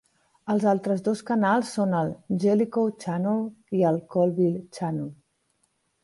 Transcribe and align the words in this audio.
Els 0.51 0.63
altres 0.69 1.01
dos 1.07 1.19
canals 1.25 1.73
són 1.75 1.91
el 1.99 2.09
Jellicoe 2.43 2.93
Channel 3.03 3.43
i 3.81 3.83
el 3.89 3.99
Colville 4.15 4.63
Channel. 4.79 5.13